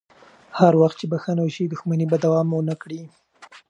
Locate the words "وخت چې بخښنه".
0.81-1.41